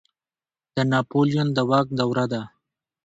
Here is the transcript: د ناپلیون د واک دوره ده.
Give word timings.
د 0.75 0.77
ناپلیون 0.91 1.47
د 1.55 1.57
واک 1.69 1.87
دوره 1.99 2.25
ده. 2.31 2.41